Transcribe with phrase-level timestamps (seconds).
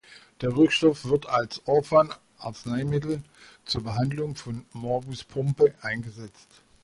[0.41, 3.21] Der Wirkstoff wird als Orphan-Arzneimittel
[3.65, 6.63] zur Behandlung von Morbus Pompe eingesetzt.